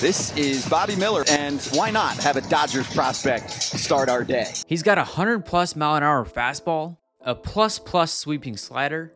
This 0.00 0.32
is 0.36 0.64
Bobby 0.68 0.94
Miller, 0.94 1.24
and 1.28 1.60
why 1.72 1.90
not 1.90 2.18
have 2.18 2.36
a 2.36 2.40
Dodgers 2.42 2.86
prospect 2.94 3.50
start 3.50 4.08
our 4.08 4.22
day? 4.22 4.46
He's 4.68 4.84
got 4.84 4.96
a 4.96 5.00
100 5.00 5.44
plus 5.44 5.74
mile 5.74 5.96
an 5.96 6.04
hour 6.04 6.24
fastball, 6.24 6.96
a 7.20 7.34
plus 7.34 7.80
plus 7.80 8.14
sweeping 8.14 8.56
slider, 8.56 9.12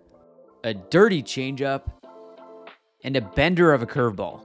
a 0.65 0.75
dirty 0.75 1.23
changeup, 1.23 1.83
and 3.05 3.17
a 3.17 3.21
bender 3.21 3.73
of 3.73 3.83
a 3.83 3.87
curveball. 3.87 4.41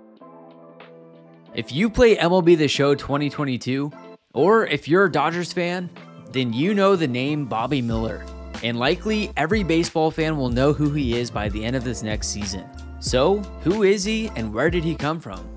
If 1.55 1.71
you 1.71 1.89
play 1.89 2.15
MLB 2.17 2.55
The 2.55 2.67
Show 2.67 2.93
2022, 2.93 3.91
or 4.35 4.67
if 4.67 4.87
you're 4.87 5.05
a 5.05 5.11
Dodgers 5.11 5.51
fan, 5.51 5.89
then 6.33 6.53
you 6.53 6.75
know 6.75 6.95
the 6.95 7.07
name 7.07 7.45
Bobby 7.45 7.81
Miller. 7.81 8.23
And 8.61 8.77
likely 8.77 9.31
every 9.37 9.63
baseball 9.63 10.11
fan 10.11 10.37
will 10.37 10.49
know 10.49 10.71
who 10.71 10.91
he 10.91 11.17
is 11.17 11.31
by 11.31 11.49
the 11.49 11.65
end 11.65 11.75
of 11.75 11.83
this 11.83 12.03
next 12.03 12.27
season. 12.27 12.63
So, 12.99 13.39
who 13.63 13.81
is 13.81 14.03
he 14.03 14.29
and 14.35 14.53
where 14.53 14.69
did 14.69 14.83
he 14.83 14.93
come 14.93 15.19
from? 15.19 15.56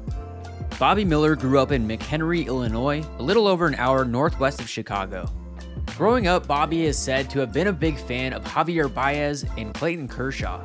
Bobby 0.80 1.04
Miller 1.04 1.36
grew 1.36 1.58
up 1.58 1.72
in 1.72 1.86
McHenry, 1.86 2.46
Illinois, 2.46 3.04
a 3.18 3.22
little 3.22 3.46
over 3.46 3.66
an 3.66 3.74
hour 3.74 4.02
northwest 4.06 4.62
of 4.62 4.68
Chicago. 4.70 5.28
Growing 5.94 6.26
up, 6.26 6.46
Bobby 6.46 6.86
is 6.86 6.96
said 6.96 7.28
to 7.28 7.38
have 7.40 7.52
been 7.52 7.66
a 7.66 7.72
big 7.72 7.98
fan 7.98 8.32
of 8.32 8.42
Javier 8.44 8.88
Baez 8.92 9.44
and 9.58 9.74
Clayton 9.74 10.08
Kershaw. 10.08 10.64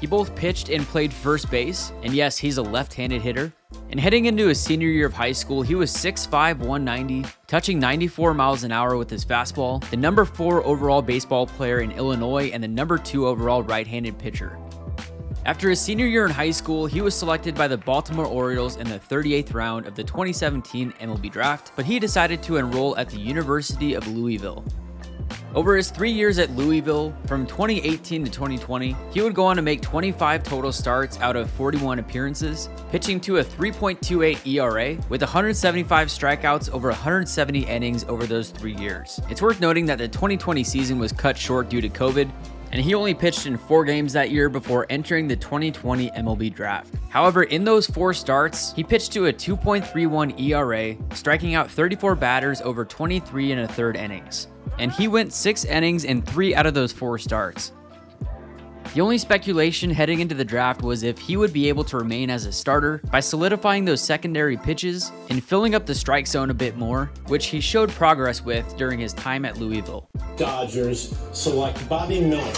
He 0.00 0.06
both 0.06 0.36
pitched 0.36 0.68
and 0.68 0.84
played 0.84 1.12
first 1.12 1.50
base, 1.50 1.90
and 2.04 2.14
yes, 2.14 2.38
he's 2.38 2.58
a 2.58 2.62
left 2.62 2.94
handed 2.94 3.20
hitter. 3.20 3.52
And 3.90 3.98
heading 3.98 4.26
into 4.26 4.46
his 4.46 4.60
senior 4.60 4.90
year 4.90 5.06
of 5.06 5.12
high 5.12 5.32
school, 5.32 5.60
he 5.60 5.74
was 5.74 5.92
6'5, 5.92 6.58
190, 6.58 7.28
touching 7.48 7.80
94 7.80 8.32
miles 8.32 8.62
an 8.62 8.70
hour 8.70 8.96
with 8.96 9.10
his 9.10 9.24
fastball, 9.24 9.82
the 9.90 9.96
number 9.96 10.24
4 10.24 10.64
overall 10.64 11.02
baseball 11.02 11.48
player 11.48 11.80
in 11.80 11.90
Illinois, 11.90 12.50
and 12.52 12.62
the 12.62 12.68
number 12.68 12.96
2 12.96 13.26
overall 13.26 13.64
right 13.64 13.88
handed 13.88 14.16
pitcher. 14.20 14.56
After 15.46 15.70
his 15.70 15.80
senior 15.80 16.06
year 16.06 16.26
in 16.26 16.32
high 16.32 16.50
school, 16.50 16.86
he 16.86 17.00
was 17.00 17.14
selected 17.14 17.54
by 17.54 17.68
the 17.68 17.76
Baltimore 17.76 18.26
Orioles 18.26 18.78
in 18.78 18.88
the 18.88 18.98
38th 18.98 19.54
round 19.54 19.86
of 19.86 19.94
the 19.94 20.02
2017 20.02 20.92
MLB 21.00 21.30
draft, 21.30 21.70
but 21.76 21.84
he 21.84 22.00
decided 22.00 22.42
to 22.42 22.56
enroll 22.56 22.96
at 22.96 23.08
the 23.08 23.20
University 23.20 23.94
of 23.94 24.08
Louisville. 24.08 24.64
Over 25.54 25.76
his 25.76 25.90
three 25.90 26.10
years 26.10 26.40
at 26.40 26.50
Louisville, 26.50 27.14
from 27.26 27.46
2018 27.46 28.24
to 28.24 28.30
2020, 28.30 28.96
he 29.12 29.22
would 29.22 29.34
go 29.34 29.46
on 29.46 29.54
to 29.54 29.62
make 29.62 29.82
25 29.82 30.42
total 30.42 30.72
starts 30.72 31.18
out 31.20 31.36
of 31.36 31.48
41 31.52 32.00
appearances, 32.00 32.68
pitching 32.90 33.20
to 33.20 33.38
a 33.38 33.44
3.28 33.44 34.44
ERA 34.46 34.96
with 35.08 35.22
175 35.22 36.08
strikeouts 36.08 36.70
over 36.70 36.88
170 36.88 37.60
innings 37.66 38.04
over 38.08 38.26
those 38.26 38.50
three 38.50 38.74
years. 38.74 39.20
It's 39.30 39.40
worth 39.40 39.60
noting 39.60 39.86
that 39.86 39.98
the 39.98 40.08
2020 40.08 40.64
season 40.64 40.98
was 40.98 41.12
cut 41.12 41.38
short 41.38 41.68
due 41.68 41.80
to 41.80 41.88
COVID, 41.88 42.30
and 42.72 42.80
he 42.80 42.94
only 42.94 43.14
pitched 43.14 43.46
in 43.46 43.56
four 43.56 43.84
games 43.84 44.12
that 44.12 44.30
year 44.30 44.48
before 44.48 44.86
entering 44.90 45.28
the 45.28 45.36
2020 45.36 46.10
MLB 46.10 46.54
draft. 46.54 46.94
However, 47.08 47.44
in 47.44 47.64
those 47.64 47.86
four 47.86 48.12
starts, 48.12 48.72
he 48.72 48.84
pitched 48.84 49.12
to 49.12 49.26
a 49.26 49.32
2.31 49.32 50.38
ERA, 50.40 50.96
striking 51.14 51.54
out 51.54 51.70
34 51.70 52.14
batters 52.14 52.60
over 52.60 52.84
23 52.84 53.52
and 53.52 53.60
a 53.62 53.68
third 53.68 53.96
innings. 53.96 54.48
And 54.78 54.92
he 54.92 55.08
went 55.08 55.32
six 55.32 55.64
innings 55.64 56.04
in 56.04 56.22
three 56.22 56.54
out 56.54 56.66
of 56.66 56.74
those 56.74 56.92
four 56.92 57.18
starts. 57.18 57.72
The 58.96 59.02
only 59.02 59.18
speculation 59.18 59.90
heading 59.90 60.20
into 60.20 60.34
the 60.34 60.42
draft 60.42 60.80
was 60.80 61.02
if 61.02 61.18
he 61.18 61.36
would 61.36 61.52
be 61.52 61.68
able 61.68 61.84
to 61.84 61.98
remain 61.98 62.30
as 62.30 62.46
a 62.46 62.50
starter 62.50 63.02
by 63.12 63.20
solidifying 63.20 63.84
those 63.84 64.00
secondary 64.00 64.56
pitches 64.56 65.12
and 65.28 65.44
filling 65.44 65.74
up 65.74 65.84
the 65.84 65.94
strike 65.94 66.26
zone 66.26 66.48
a 66.48 66.54
bit 66.54 66.78
more, 66.78 67.10
which 67.26 67.48
he 67.48 67.60
showed 67.60 67.90
progress 67.90 68.42
with 68.42 68.74
during 68.78 68.98
his 68.98 69.12
time 69.12 69.44
at 69.44 69.58
Louisville. 69.58 70.08
Dodgers 70.38 71.14
select 71.34 71.86
Bobby 71.90 72.22
Miller. 72.22 72.40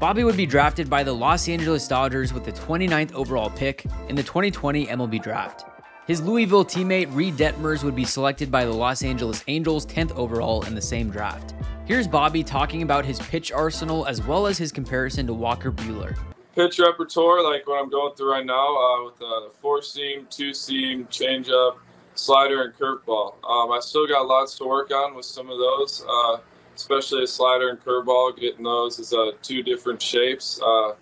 Bobby 0.00 0.24
would 0.24 0.36
be 0.36 0.44
drafted 0.44 0.90
by 0.90 1.04
the 1.04 1.14
Los 1.14 1.48
Angeles 1.48 1.86
Dodgers 1.86 2.32
with 2.32 2.44
the 2.44 2.50
29th 2.50 3.12
overall 3.12 3.50
pick 3.50 3.86
in 4.08 4.16
the 4.16 4.24
2020 4.24 4.86
MLB 4.86 5.22
draft. 5.22 5.66
His 6.08 6.20
Louisville 6.20 6.64
teammate 6.64 7.14
Reid 7.14 7.36
Detmers 7.36 7.84
would 7.84 7.94
be 7.94 8.04
selected 8.04 8.50
by 8.50 8.64
the 8.64 8.72
Los 8.72 9.04
Angeles 9.04 9.44
Angels 9.46 9.86
10th 9.86 10.10
overall 10.16 10.64
in 10.64 10.74
the 10.74 10.82
same 10.82 11.10
draft. 11.10 11.54
Here's 11.86 12.08
Bobby 12.08 12.42
talking 12.42 12.80
about 12.80 13.04
his 13.04 13.20
pitch 13.20 13.52
arsenal 13.52 14.06
as 14.06 14.22
well 14.22 14.46
as 14.46 14.56
his 14.56 14.72
comparison 14.72 15.26
to 15.26 15.34
Walker 15.34 15.70
Buehler. 15.70 16.16
Pitch 16.54 16.78
repertoire, 16.78 17.44
like 17.44 17.66
what 17.66 17.82
I'm 17.82 17.90
going 17.90 18.14
through 18.14 18.32
right 18.32 18.46
now, 18.46 18.74
uh, 18.74 19.04
with 19.04 19.18
the 19.18 19.50
four 19.60 19.82
seam, 19.82 20.26
two 20.30 20.54
seam, 20.54 21.04
changeup, 21.08 21.76
slider, 22.14 22.62
and 22.62 22.72
curveball. 22.72 23.34
Um, 23.44 23.70
I 23.70 23.80
still 23.82 24.06
got 24.06 24.26
lots 24.26 24.56
to 24.58 24.64
work 24.64 24.92
on 24.92 25.14
with 25.14 25.26
some 25.26 25.50
of 25.50 25.58
those, 25.58 26.06
uh, 26.08 26.38
especially 26.74 27.24
a 27.24 27.26
slider 27.26 27.68
and 27.68 27.78
curveball, 27.78 28.40
getting 28.40 28.64
those 28.64 28.98
is 28.98 29.12
uh, 29.12 29.32
two 29.42 29.62
different 29.62 30.00
shapes. 30.00 30.58
Uh, 30.62 30.94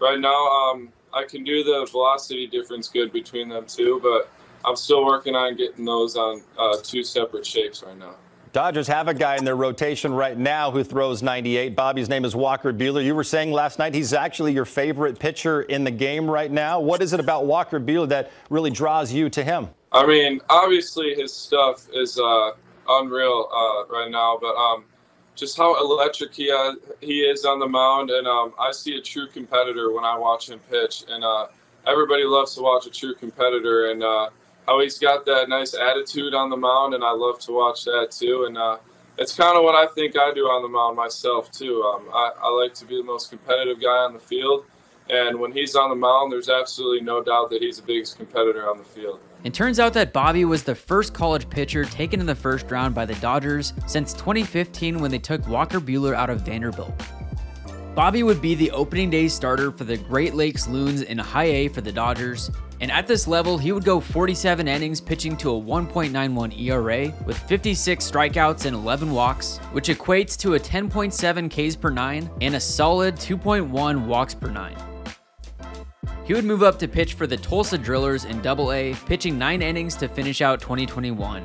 right 0.00 0.20
now, 0.20 0.46
um, 0.46 0.92
I 1.12 1.24
can 1.24 1.42
do 1.42 1.64
the 1.64 1.88
velocity 1.90 2.46
difference 2.46 2.86
good 2.86 3.12
between 3.12 3.48
them 3.48 3.64
two, 3.66 3.98
but 4.04 4.30
I'm 4.64 4.76
still 4.76 5.04
working 5.04 5.34
on 5.34 5.56
getting 5.56 5.84
those 5.84 6.16
on 6.16 6.42
uh, 6.56 6.76
two 6.80 7.02
separate 7.02 7.44
shapes 7.44 7.82
right 7.82 7.98
now. 7.98 8.14
Dodgers 8.52 8.86
have 8.86 9.08
a 9.08 9.14
guy 9.14 9.36
in 9.36 9.44
their 9.44 9.56
rotation 9.56 10.12
right 10.12 10.36
now 10.36 10.70
who 10.70 10.82
throws 10.82 11.22
98. 11.22 11.76
Bobby's 11.76 12.08
name 12.08 12.24
is 12.24 12.34
Walker 12.34 12.72
Buehler. 12.72 13.04
You 13.04 13.14
were 13.14 13.24
saying 13.24 13.52
last 13.52 13.78
night 13.78 13.94
he's 13.94 14.12
actually 14.12 14.52
your 14.52 14.64
favorite 14.64 15.18
pitcher 15.18 15.62
in 15.62 15.84
the 15.84 15.90
game 15.90 16.30
right 16.30 16.50
now. 16.50 16.80
What 16.80 17.02
is 17.02 17.12
it 17.12 17.20
about 17.20 17.46
Walker 17.46 17.78
Buehler 17.78 18.08
that 18.08 18.30
really 18.48 18.70
draws 18.70 19.12
you 19.12 19.28
to 19.30 19.44
him? 19.44 19.68
I 19.92 20.06
mean, 20.06 20.40
obviously 20.48 21.14
his 21.14 21.32
stuff 21.32 21.88
is 21.92 22.18
uh, 22.18 22.52
unreal 22.88 23.48
uh, 23.52 23.92
right 23.92 24.10
now, 24.10 24.38
but 24.40 24.54
um, 24.54 24.84
just 25.34 25.56
how 25.56 25.78
electric 25.80 26.34
he, 26.34 26.50
uh, 26.50 26.72
he 27.00 27.20
is 27.20 27.44
on 27.44 27.58
the 27.58 27.68
mound, 27.68 28.10
and 28.10 28.26
um, 28.26 28.54
I 28.58 28.72
see 28.72 28.96
a 28.96 29.00
true 29.00 29.28
competitor 29.28 29.92
when 29.92 30.04
I 30.04 30.16
watch 30.16 30.48
him 30.48 30.58
pitch, 30.70 31.04
and 31.08 31.22
uh, 31.22 31.48
everybody 31.86 32.24
loves 32.24 32.54
to 32.54 32.62
watch 32.62 32.86
a 32.86 32.90
true 32.90 33.14
competitor, 33.14 33.90
and 33.90 34.02
uh, 34.02 34.30
how 34.68 34.80
he's 34.80 34.98
got 34.98 35.24
that 35.24 35.48
nice 35.48 35.74
attitude 35.74 36.34
on 36.34 36.50
the 36.50 36.56
mound, 36.56 36.92
and 36.92 37.02
I 37.02 37.10
love 37.12 37.38
to 37.40 37.52
watch 37.52 37.84
that 37.84 38.10
too. 38.10 38.44
And 38.46 38.58
uh, 38.58 38.76
it's 39.16 39.34
kind 39.34 39.56
of 39.56 39.64
what 39.64 39.74
I 39.74 39.90
think 39.94 40.16
I 40.16 40.30
do 40.34 40.42
on 40.42 40.62
the 40.62 40.68
mound 40.68 40.94
myself 40.94 41.50
too. 41.50 41.82
Um, 41.82 42.08
I, 42.12 42.32
I 42.42 42.50
like 42.50 42.74
to 42.74 42.84
be 42.84 42.98
the 42.98 43.02
most 43.02 43.30
competitive 43.30 43.80
guy 43.80 44.04
on 44.04 44.12
the 44.12 44.20
field, 44.20 44.66
and 45.08 45.40
when 45.40 45.52
he's 45.52 45.74
on 45.74 45.88
the 45.88 45.96
mound, 45.96 46.30
there's 46.30 46.50
absolutely 46.50 47.00
no 47.00 47.22
doubt 47.22 47.48
that 47.48 47.62
he's 47.62 47.78
the 47.78 47.82
biggest 47.82 48.18
competitor 48.18 48.68
on 48.68 48.76
the 48.76 48.84
field. 48.84 49.20
It 49.42 49.54
turns 49.54 49.80
out 49.80 49.94
that 49.94 50.12
Bobby 50.12 50.44
was 50.44 50.64
the 50.64 50.74
first 50.74 51.14
college 51.14 51.48
pitcher 51.48 51.84
taken 51.86 52.20
in 52.20 52.26
the 52.26 52.34
first 52.34 52.70
round 52.70 52.94
by 52.94 53.06
the 53.06 53.14
Dodgers 53.14 53.72
since 53.86 54.12
2015 54.12 54.98
when 54.98 55.10
they 55.10 55.18
took 55.18 55.46
Walker 55.48 55.80
Buehler 55.80 56.14
out 56.14 56.28
of 56.28 56.42
Vanderbilt. 56.42 56.92
Bobby 57.94 58.22
would 58.22 58.42
be 58.42 58.54
the 58.54 58.70
opening 58.72 59.08
day 59.08 59.28
starter 59.28 59.72
for 59.72 59.84
the 59.84 59.96
Great 59.96 60.34
Lakes 60.34 60.68
Loons 60.68 61.02
in 61.02 61.16
high 61.18 61.44
A 61.44 61.68
for 61.68 61.80
the 61.80 61.90
Dodgers, 61.90 62.50
and 62.80 62.92
at 62.92 63.06
this 63.06 63.26
level, 63.26 63.58
he 63.58 63.72
would 63.72 63.84
go 63.84 64.00
47 64.00 64.68
innings 64.68 65.00
pitching 65.00 65.36
to 65.38 65.50
a 65.50 65.60
1.91 65.60 66.60
ERA 66.60 67.12
with 67.26 67.38
56 67.38 68.10
strikeouts 68.10 68.66
and 68.66 68.76
11 68.76 69.10
walks, 69.10 69.58
which 69.72 69.88
equates 69.88 70.36
to 70.38 70.54
a 70.54 70.60
10.7 70.60 71.50
Ks 71.50 71.74
per 71.74 71.90
9 71.90 72.30
and 72.40 72.54
a 72.54 72.60
solid 72.60 73.16
2.1 73.16 74.06
walks 74.06 74.34
per 74.34 74.48
9. 74.48 74.76
He 76.24 76.34
would 76.34 76.44
move 76.44 76.62
up 76.62 76.78
to 76.78 76.86
pitch 76.86 77.14
for 77.14 77.26
the 77.26 77.36
Tulsa 77.36 77.78
Drillers 77.78 78.26
in 78.26 78.46
AA, 78.46 78.96
pitching 79.06 79.38
9 79.38 79.62
innings 79.62 79.96
to 79.96 80.08
finish 80.08 80.42
out 80.42 80.60
2021. 80.60 81.44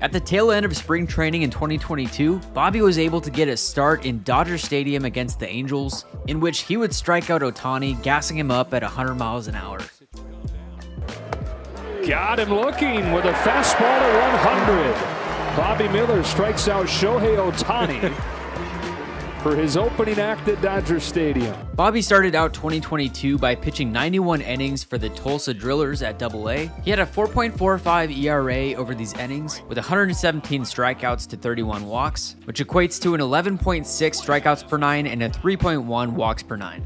At 0.00 0.12
the 0.12 0.20
tail 0.20 0.50
end 0.50 0.66
of 0.66 0.76
spring 0.76 1.06
training 1.06 1.42
in 1.42 1.50
2022, 1.50 2.38
Bobby 2.52 2.80
was 2.80 2.98
able 2.98 3.20
to 3.20 3.30
get 3.30 3.48
a 3.48 3.56
start 3.56 4.04
in 4.04 4.22
Dodger 4.22 4.58
Stadium 4.58 5.04
against 5.04 5.38
the 5.38 5.48
Angels, 5.48 6.04
in 6.26 6.40
which 6.40 6.60
he 6.60 6.76
would 6.76 6.92
strike 6.92 7.30
out 7.30 7.42
Ohtani, 7.42 8.02
gassing 8.02 8.36
him 8.36 8.50
up 8.50 8.74
at 8.74 8.82
100 8.82 9.14
miles 9.14 9.46
an 9.46 9.54
hour. 9.54 9.78
Got 12.06 12.38
him 12.38 12.50
looking 12.50 13.12
with 13.12 13.24
a 13.24 13.32
fastball 13.32 13.98
to 13.98 14.18
100. 14.18 15.56
Bobby 15.56 15.88
Miller 15.88 16.22
strikes 16.22 16.68
out 16.68 16.84
Shohei 16.84 17.38
Ohtani 17.38 18.12
for 19.42 19.56
his 19.56 19.78
opening 19.78 20.18
act 20.18 20.46
at 20.48 20.60
Dodger 20.60 21.00
Stadium. 21.00 21.56
Bobby 21.74 22.02
started 22.02 22.34
out 22.34 22.52
2022 22.52 23.38
by 23.38 23.54
pitching 23.54 23.90
91 23.90 24.42
innings 24.42 24.84
for 24.84 24.98
the 24.98 25.08
Tulsa 25.10 25.54
Drillers 25.54 26.02
at 26.02 26.22
AA. 26.22 26.70
He 26.82 26.90
had 26.90 26.98
a 26.98 27.06
4.45 27.06 28.14
ERA 28.18 28.78
over 28.78 28.94
these 28.94 29.14
innings 29.14 29.62
with 29.68 29.78
117 29.78 30.62
strikeouts 30.62 31.26
to 31.28 31.38
31 31.38 31.86
walks, 31.86 32.36
which 32.44 32.60
equates 32.60 33.00
to 33.00 33.14
an 33.14 33.22
11.6 33.22 33.82
strikeouts 33.82 34.68
per 34.68 34.76
9 34.76 35.06
and 35.06 35.22
a 35.22 35.30
3.1 35.30 36.12
walks 36.12 36.42
per 36.42 36.56
9. 36.56 36.84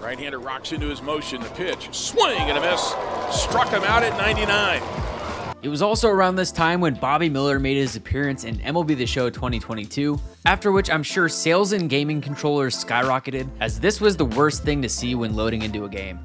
Right-hander 0.00 0.38
rocks 0.38 0.70
into 0.70 0.86
his 0.86 1.02
motion. 1.02 1.42
The 1.42 1.48
pitch, 1.50 1.92
swing 1.92 2.38
and 2.38 2.56
a 2.56 2.60
miss. 2.60 2.94
Struck 3.30 3.68
him 3.68 3.82
out 3.84 4.02
at 4.02 4.16
99. 4.16 4.82
It 5.60 5.68
was 5.68 5.82
also 5.82 6.08
around 6.08 6.36
this 6.36 6.52
time 6.52 6.80
when 6.80 6.94
Bobby 6.94 7.28
Miller 7.28 7.58
made 7.58 7.76
his 7.76 7.96
appearance 7.96 8.44
in 8.44 8.58
MLB 8.58 8.96
The 8.96 9.06
Show 9.06 9.28
2022, 9.28 10.18
after 10.46 10.70
which 10.70 10.88
I'm 10.88 11.02
sure 11.02 11.28
sales 11.28 11.72
in 11.72 11.88
gaming 11.88 12.20
controllers 12.20 12.82
skyrocketed, 12.82 13.48
as 13.60 13.80
this 13.80 14.00
was 14.00 14.16
the 14.16 14.24
worst 14.24 14.62
thing 14.62 14.80
to 14.82 14.88
see 14.88 15.14
when 15.14 15.34
loading 15.34 15.62
into 15.62 15.84
a 15.84 15.88
game. 15.88 16.20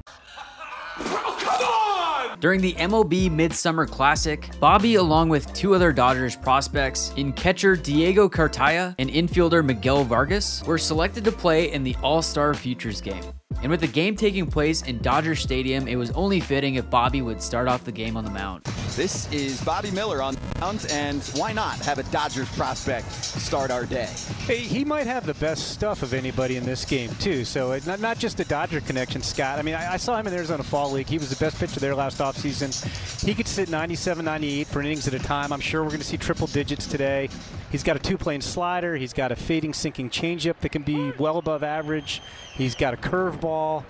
During 2.40 2.60
the 2.60 2.74
MLB 2.74 3.30
Midsummer 3.30 3.86
Classic, 3.86 4.48
Bobby, 4.60 4.96
along 4.96 5.30
with 5.30 5.52
two 5.52 5.74
other 5.74 5.92
Dodgers 5.92 6.36
prospects, 6.36 7.12
in 7.16 7.32
catcher 7.32 7.74
Diego 7.74 8.28
Cartaya 8.28 8.94
and 8.98 9.10
infielder 9.10 9.64
Miguel 9.64 10.04
Vargas, 10.04 10.62
were 10.64 10.78
selected 10.78 11.24
to 11.24 11.32
play 11.32 11.72
in 11.72 11.82
the 11.82 11.96
All 12.02 12.22
Star 12.22 12.54
Futures 12.54 13.00
game. 13.00 13.24
And 13.62 13.70
with 13.70 13.80
the 13.80 13.86
game 13.86 14.14
taking 14.14 14.46
place 14.46 14.82
in 14.82 14.98
Dodger 14.98 15.34
Stadium, 15.34 15.88
it 15.88 15.96
was 15.96 16.10
only 16.10 16.40
fitting 16.40 16.74
if 16.74 16.88
Bobby 16.90 17.22
would 17.22 17.40
start 17.40 17.66
off 17.68 17.84
the 17.84 17.92
game 17.92 18.16
on 18.16 18.24
the 18.24 18.30
mound. 18.30 18.64
This 18.94 19.30
is 19.32 19.60
Bobby 19.64 19.90
Miller 19.90 20.22
on 20.22 20.34
the 20.34 20.60
mound, 20.60 20.86
and 20.90 21.22
why 21.34 21.52
not 21.52 21.78
have 21.80 21.98
a 21.98 22.04
Dodgers 22.04 22.48
prospect 22.54 23.10
start 23.12 23.72
our 23.72 23.86
day? 23.86 24.08
Hey, 24.46 24.58
he 24.58 24.84
might 24.84 25.06
have 25.06 25.26
the 25.26 25.34
best 25.34 25.72
stuff 25.72 26.02
of 26.02 26.14
anybody 26.14 26.56
in 26.56 26.64
this 26.64 26.84
game, 26.84 27.10
too. 27.18 27.44
So 27.44 27.72
it, 27.72 27.86
not, 27.86 27.98
not 27.98 28.18
just 28.18 28.38
a 28.38 28.44
Dodger 28.44 28.80
connection, 28.80 29.20
Scott. 29.20 29.58
I 29.58 29.62
mean, 29.62 29.74
I, 29.74 29.94
I 29.94 29.96
saw 29.96 30.16
him 30.16 30.26
in 30.28 30.34
Arizona 30.34 30.62
Fall 30.62 30.92
League. 30.92 31.08
He 31.08 31.18
was 31.18 31.30
the 31.30 31.44
best 31.44 31.58
pitcher 31.58 31.80
there 31.80 31.94
last 31.96 32.18
offseason. 32.18 33.24
He 33.24 33.34
could 33.34 33.48
sit 33.48 33.68
97, 33.68 34.24
98 34.24 34.66
for 34.68 34.80
innings 34.80 35.08
at 35.08 35.14
a 35.14 35.18
time. 35.18 35.52
I'm 35.52 35.60
sure 35.60 35.82
we're 35.82 35.88
going 35.88 36.00
to 36.00 36.06
see 36.06 36.16
triple 36.16 36.46
digits 36.46 36.86
today. 36.86 37.30
He's 37.74 37.82
got 37.82 37.96
a 37.96 37.98
two-plane 37.98 38.40
slider. 38.40 38.94
He's 38.94 39.12
got 39.12 39.32
a 39.32 39.34
fading, 39.34 39.72
sinking 39.74 40.10
changeup 40.10 40.60
that 40.60 40.68
can 40.68 40.82
be 40.82 41.10
well 41.18 41.38
above 41.38 41.64
average. 41.64 42.22
He's 42.52 42.76
got 42.76 42.94
a 42.94 42.96
curveball. 42.96 43.82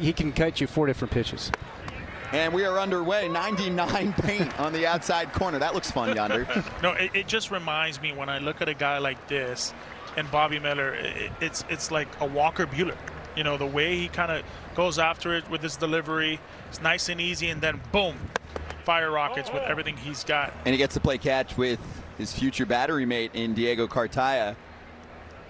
He 0.00 0.14
can 0.14 0.32
cut 0.32 0.58
you 0.58 0.66
four 0.66 0.86
different 0.86 1.12
pitches. 1.12 1.52
And 2.32 2.54
we 2.54 2.64
are 2.64 2.78
underway. 2.78 3.28
99 3.28 4.12
paint 4.22 4.58
on 4.58 4.72
the 4.72 4.86
outside 4.86 5.34
corner. 5.34 5.58
That 5.58 5.74
looks 5.74 5.90
fun 5.90 6.16
yonder. 6.16 6.46
no, 6.82 6.92
it, 6.92 7.10
it, 7.14 7.28
just 7.28 7.50
reminds 7.50 8.00
me 8.00 8.14
when 8.14 8.30
I 8.30 8.38
look 8.38 8.62
at 8.62 8.70
a 8.70 8.74
guy 8.74 8.96
like 8.96 9.28
this 9.28 9.74
and 10.16 10.30
Bobby 10.30 10.58
Miller, 10.58 10.94
it, 10.94 11.30
it's 11.42 11.62
it's 11.68 11.90
like 11.90 12.08
a 12.22 12.26
Walker 12.26 12.66
Buehler. 12.66 12.96
You 13.36 13.44
know, 13.44 13.58
the 13.58 13.66
way 13.66 13.98
he 13.98 14.08
kind 14.08 14.32
of 14.32 14.44
goes 14.74 14.98
after 14.98 15.36
it 15.36 15.46
with 15.50 15.60
his 15.60 15.76
delivery, 15.76 16.40
it's 16.70 16.80
nice 16.80 17.10
and 17.10 17.20
easy, 17.20 17.50
and 17.50 17.60
then 17.60 17.82
boom, 17.92 18.16
fire 18.84 19.10
rockets 19.10 19.52
with 19.52 19.62
oh. 19.62 19.70
everything 19.70 19.98
he's 19.98 20.24
got. 20.24 20.54
And 20.64 20.72
he 20.72 20.78
gets 20.78 20.94
to 20.94 21.00
play 21.00 21.18
catch 21.18 21.58
with 21.58 21.78
his 22.20 22.32
future 22.34 22.66
battery 22.66 23.06
mate 23.06 23.30
in 23.32 23.54
Diego 23.54 23.88
Cartaya 23.88 24.54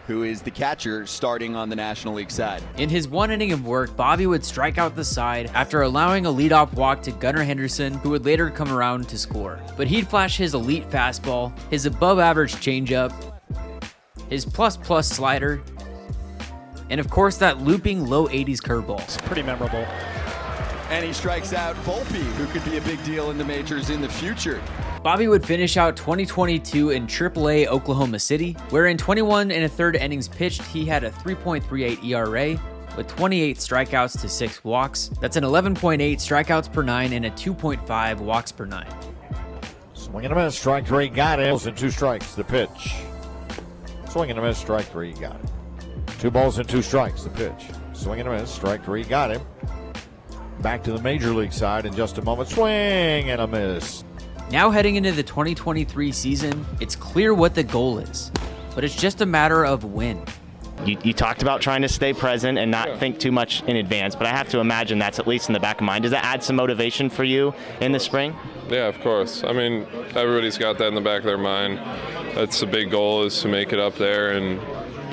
who 0.07 0.23
is 0.23 0.41
the 0.41 0.51
catcher 0.51 1.07
starting 1.07 1.55
on 1.55 1.69
the 1.69 1.77
National 1.77 2.15
League 2.15 2.31
side. 2.31 2.63
In 2.79 2.89
his 2.89 3.07
one 3.07 3.31
inning 3.31 3.53
of 3.53 3.65
work, 3.65 3.95
Bobby 3.97 4.27
would 4.27 4.45
strike 4.45 4.77
out 4.77 4.97
the 4.97 5.05
side 5.05 5.51
after 5.55 5.83
allowing 5.83 6.27
a 6.27 6.29
leadoff 6.31 6.73
walk 6.73 7.03
to 7.03 7.13
Gunnar 7.13 7.45
Henderson, 7.45 7.95
who 7.95 8.11
would 8.11 8.25
later 8.25 8.51
come 8.51 8.73
around 8.73 9.09
to 9.09 9.19
score. 9.19 9.61
But 9.77 9.87
he'd 9.87 10.09
flash 10.09 10.37
his 10.37 10.55
elite 10.55 10.89
fastball, 10.91 11.57
his 11.71 11.87
above 11.87 12.19
average 12.19 12.55
changeup, 12.57 13.13
his 14.29 14.45
plus 14.45 14.77
plus 14.77 15.09
slider, 15.09 15.63
and 16.89 16.99
of 16.99 17.09
course 17.09 17.37
that 17.37 17.61
looping 17.61 18.07
low 18.07 18.27
80s 18.27 18.59
curveball. 18.59 19.01
It's 19.03 19.17
pretty 19.19 19.43
memorable. 19.43 19.87
And 20.89 21.05
he 21.05 21.13
strikes 21.13 21.53
out 21.53 21.77
Volpe, 21.85 22.21
who 22.35 22.47
could 22.47 22.65
be 22.69 22.79
a 22.79 22.81
big 22.81 23.03
deal 23.05 23.31
in 23.31 23.39
the 23.39 23.45
majors 23.45 23.91
in 23.91 24.01
the 24.01 24.09
future. 24.09 24.61
Bobby 25.03 25.29
would 25.29 25.47
finish 25.47 25.79
out 25.79 25.97
2022 25.97 26.91
in 26.91 27.07
AAA 27.07 27.67
Oklahoma 27.69 28.19
City, 28.19 28.53
where 28.69 28.87
in 28.87 28.99
21 28.99 29.51
and 29.51 29.65
a 29.65 29.69
third 29.69 29.97
innings 29.97 30.29
pitched, 30.29 30.63
he 30.63 30.85
had 30.85 31.05
a 31.05 31.11
3.38 31.11 32.05
ERA 32.05 32.61
with 32.99 33.09
28 33.09 33.57
strikeouts 33.57 34.21
to 34.21 34.29
6 34.29 34.65
walks. 34.65 35.11
That's 35.19 35.37
an 35.37 35.45
11.8 35.45 35.99
strikeouts 36.17 36.71
per 36.71 36.83
9 36.83 37.15
and 37.15 37.25
a 37.25 37.31
2.5 37.31 38.21
walks 38.21 38.53
per 38.53 38.67
9. 38.67 38.87
Swing 39.95 40.25
and 40.27 40.35
a 40.35 40.37
miss, 40.37 40.59
strike 40.59 40.87
three, 40.87 41.09
got 41.09 41.41
it. 41.41 41.67
And 41.67 41.77
two 41.77 41.91
strikes, 41.91 42.35
the 42.35 42.45
pitch. 42.45 42.95
Swing 44.11 44.29
and 44.29 44.39
a 44.39 44.43
miss, 44.43 44.59
strike 44.59 44.91
three, 44.91 45.15
got 45.15 45.37
it. 45.37 45.49
Two 46.19 46.31
balls 46.31 46.59
and 46.59 46.69
two 46.69 46.83
strikes, 46.83 47.23
the 47.23 47.31
pitch. 47.31 47.71
Swing 47.95 48.21
and 48.21 48.29
a 48.29 48.33
miss, 48.33 48.51
strike 48.51 48.85
three, 48.85 49.05
got 49.05 49.31
him. 49.31 49.41
Back 50.61 50.83
to 50.85 50.93
the 50.93 51.01
major 51.01 51.31
league 51.31 51.55
side 51.55 51.87
in 51.87 51.95
just 51.95 52.19
a 52.19 52.23
moment. 52.23 52.51
Swing 52.51 53.31
and 53.31 53.41
a 53.41 53.47
miss. 53.47 54.05
Now 54.51 54.71
heading 54.71 54.97
into 54.97 55.13
the 55.13 55.23
2023 55.23 56.11
season, 56.11 56.67
it's 56.81 56.97
clear 56.97 57.33
what 57.33 57.55
the 57.55 57.63
goal 57.63 58.01
is, 58.01 58.33
but 58.75 58.83
it's 58.83 58.97
just 58.97 59.21
a 59.21 59.27
matter 59.27 59.65
of 59.65 59.85
when. 59.85 60.25
You, 60.85 60.99
you, 61.05 61.13
talked 61.13 61.43
about 61.43 61.61
trying 61.61 61.83
to 61.83 61.89
stay 61.89 62.13
present 62.13 62.59
and 62.59 62.69
not 62.69 62.99
think 62.99 63.21
too 63.21 63.31
much 63.31 63.63
in 63.65 63.77
advance, 63.77 64.17
but 64.17 64.27
I 64.27 64.31
have 64.31 64.49
to 64.49 64.59
imagine 64.59 64.99
that's 64.99 65.21
at 65.21 65.29
least 65.29 65.49
in 65.49 65.53
the 65.53 65.61
back 65.61 65.77
of 65.77 65.85
mind. 65.85 66.03
Does 66.03 66.11
that 66.11 66.25
add 66.25 66.43
some 66.43 66.57
motivation 66.57 67.11
for 67.11 67.23
you 67.23 67.55
in 67.81 67.93
the 67.93 68.01
spring? 68.01 68.35
Yeah, 68.69 68.89
of 68.89 68.99
course. 69.03 69.45
I 69.45 69.53
mean, 69.53 69.87
everybody's 70.17 70.59
got 70.59 70.79
that 70.79 70.89
in 70.89 70.97
the 70.97 71.01
back 71.01 71.19
of 71.21 71.27
their 71.27 71.39
mind. 71.39 71.79
That's 72.35 72.59
the 72.59 72.67
big 72.67 72.91
goal 72.91 73.23
is 73.23 73.41
to 73.43 73.49
make 73.49 73.73
it 73.73 73.79
up 73.79 73.97
there 73.97 74.33
and 74.33 74.61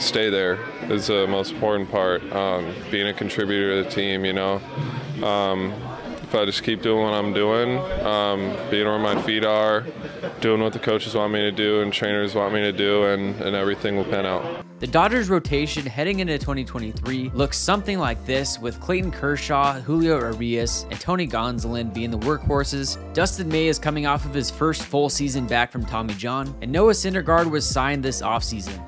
stay 0.01 0.31
there 0.31 0.57
is 0.89 1.07
the 1.07 1.27
most 1.27 1.51
important 1.51 1.91
part. 1.91 2.23
Um, 2.31 2.73
being 2.89 3.07
a 3.07 3.13
contributor 3.13 3.83
to 3.83 3.87
the 3.87 3.93
team, 3.93 4.25
you 4.25 4.33
know. 4.33 4.61
Um, 5.21 5.73
if 6.27 6.35
I 6.35 6.43
just 6.43 6.63
keep 6.63 6.81
doing 6.81 7.03
what 7.03 7.13
I'm 7.13 7.33
doing, 7.33 7.79
um, 8.05 8.57
being 8.69 8.85
where 8.85 8.99
my 8.99 9.21
feet 9.21 9.45
are, 9.45 9.85
doing 10.41 10.61
what 10.61 10.73
the 10.73 10.79
coaches 10.79 11.15
want 11.15 11.31
me 11.31 11.39
to 11.39 11.51
do 11.51 11.81
and 11.81 11.93
trainers 11.93 12.35
want 12.35 12.53
me 12.53 12.59
to 12.61 12.73
do, 12.73 13.05
and, 13.05 13.39
and 13.41 13.55
everything 13.55 13.95
will 13.95 14.03
pan 14.03 14.25
out. 14.25 14.65
The 14.79 14.87
Dodgers 14.87 15.29
rotation 15.29 15.85
heading 15.85 16.19
into 16.19 16.37
2023 16.37 17.31
looks 17.33 17.57
something 17.57 17.97
like 17.97 18.23
this 18.25 18.59
with 18.59 18.79
Clayton 18.81 19.11
Kershaw, 19.11 19.79
Julio 19.79 20.19
Urias, 20.19 20.85
and 20.91 20.99
Tony 20.99 21.27
Gonsolin 21.27 21.93
being 21.93 22.11
the 22.11 22.19
workhorses. 22.19 22.97
Dustin 23.13 23.47
May 23.47 23.67
is 23.67 23.79
coming 23.79 24.05
off 24.05 24.25
of 24.25 24.33
his 24.33 24.51
first 24.51 24.83
full 24.83 25.09
season 25.09 25.47
back 25.47 25.71
from 25.71 25.85
Tommy 25.85 26.13
John, 26.15 26.53
and 26.61 26.71
Noah 26.71 26.91
Syndergaard 26.91 27.49
was 27.49 27.65
signed 27.65 28.03
this 28.03 28.21
offseason. 28.21 28.83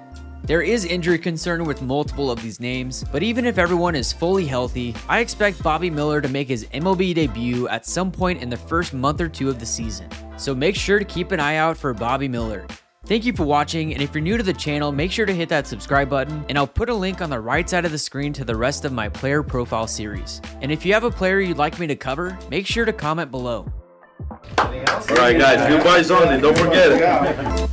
There 0.49 0.63
is 0.63 0.83
injury 0.83 1.19
concern 1.19 1.63
with 1.63 1.83
multiple 1.83 2.31
of 2.31 2.41
these 2.41 2.59
names, 2.59 3.05
but 3.11 3.21
even 3.21 3.45
if 3.45 3.59
everyone 3.59 3.93
is 3.93 4.11
fully 4.11 4.47
healthy, 4.47 4.95
I 5.07 5.19
expect 5.19 5.61
Bobby 5.61 5.91
Miller 5.91 6.21
to 6.21 6.27
make 6.27 6.47
his 6.47 6.65
MLB 6.73 7.13
debut 7.13 7.67
at 7.67 7.85
some 7.85 8.11
point 8.11 8.41
in 8.41 8.49
the 8.49 8.57
first 8.57 8.91
month 8.91 9.21
or 9.21 9.29
two 9.29 9.49
of 9.49 9.59
the 9.59 9.65
season. 9.67 10.09
So 10.37 10.55
make 10.55 10.75
sure 10.75 10.97
to 10.97 11.05
keep 11.05 11.31
an 11.31 11.39
eye 11.39 11.57
out 11.57 11.77
for 11.77 11.93
Bobby 11.93 12.27
Miller. 12.27 12.65
Thank 13.05 13.25
you 13.25 13.33
for 13.33 13.43
watching, 13.43 13.93
and 13.93 14.01
if 14.01 14.15
you're 14.15 14.23
new 14.23 14.37
to 14.37 14.43
the 14.43 14.51
channel, 14.51 14.91
make 14.91 15.11
sure 15.11 15.27
to 15.27 15.35
hit 15.35 15.49
that 15.49 15.67
subscribe 15.67 16.09
button, 16.09 16.43
and 16.49 16.57
I'll 16.57 16.65
put 16.65 16.89
a 16.89 16.95
link 16.95 17.21
on 17.21 17.29
the 17.29 17.39
right 17.39 17.69
side 17.69 17.85
of 17.85 17.91
the 17.91 17.99
screen 17.99 18.33
to 18.33 18.43
the 18.43 18.55
rest 18.55 18.85
of 18.85 18.91
my 18.91 19.07
player 19.07 19.43
profile 19.43 19.85
series. 19.85 20.41
And 20.63 20.71
if 20.71 20.83
you 20.83 20.93
have 20.93 21.03
a 21.03 21.11
player 21.11 21.39
you'd 21.39 21.59
like 21.59 21.77
me 21.77 21.85
to 21.85 21.95
cover, 21.95 22.35
make 22.49 22.65
sure 22.65 22.85
to 22.85 22.93
comment 22.93 23.29
below. 23.29 23.71
Alright 24.57 25.37
guys, 25.37 25.69
goodbye 25.69 26.01
zone, 26.01 26.41
don't 26.41 26.57
forget 26.57 26.91
it. 26.91 27.69